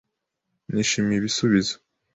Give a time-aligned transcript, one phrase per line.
[0.73, 1.75] Nishimiye ibisubizo.